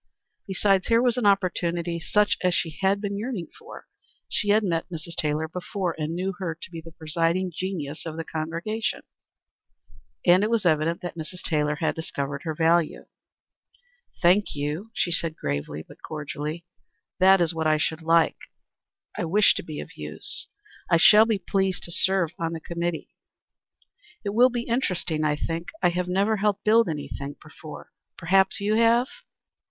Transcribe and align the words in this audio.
Besides 0.47 0.87
here 0.87 0.99
was 0.99 1.15
an 1.17 1.27
opportunity 1.27 1.99
such 1.99 2.35
as 2.41 2.55
she 2.55 2.71
had 2.81 3.01
been 3.01 3.19
yearning 3.19 3.45
for. 3.59 3.85
She 4.27 4.49
had 4.49 4.63
met 4.63 4.89
Mrs. 4.89 5.13
Taylor 5.15 5.47
before, 5.47 5.93
and 5.95 6.15
knew 6.15 6.33
her 6.39 6.57
to 6.59 6.71
be 6.71 6.81
the 6.81 6.91
presiding 6.91 7.51
genius 7.55 8.03
of 8.07 8.17
the 8.17 8.23
congregation; 8.23 9.01
and 10.25 10.43
it 10.43 10.49
was 10.49 10.65
evident 10.65 11.01
that 11.01 11.13
Mrs. 11.13 11.43
Taylor 11.43 11.75
had 11.75 11.93
discovered 11.93 12.41
her 12.45 12.55
value. 12.55 13.05
"Thank 14.23 14.55
you," 14.55 14.89
she 14.95 15.11
said, 15.11 15.35
gravely, 15.37 15.83
but 15.87 16.01
cordially. 16.01 16.65
"That 17.19 17.39
is 17.39 17.53
what 17.53 17.67
I 17.67 17.77
should 17.77 18.01
like. 18.01 18.37
I 19.15 19.25
wish 19.25 19.53
to 19.53 19.63
be 19.63 19.79
of 19.81 19.95
use. 19.97 20.47
I 20.89 20.97
shall 20.97 21.27
be 21.27 21.37
pleased 21.37 21.83
to 21.83 21.91
serve 21.91 22.31
on 22.39 22.53
the 22.53 22.59
committee." 22.59 23.13
"It 24.25 24.29
will 24.33 24.49
be 24.49 24.63
interesting, 24.63 25.23
I 25.23 25.35
think. 25.35 25.69
I 25.83 25.89
have 25.89 26.07
never 26.07 26.37
helped 26.37 26.63
build 26.63 26.89
anything 26.89 27.35
before. 27.39 27.91
Perhaps 28.17 28.59
you 28.59 28.73
have?" 28.73 29.07